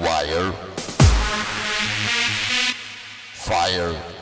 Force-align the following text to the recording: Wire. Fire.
Wire. 0.00 0.52
Fire. 3.34 4.21